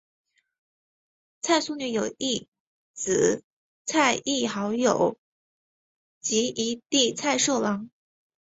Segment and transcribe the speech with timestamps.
[1.43, 2.47] 蔡素女有一
[2.95, 3.43] 姊
[3.85, 4.71] 蔡亦好
[6.21, 7.91] 及一弟蔡寿郎。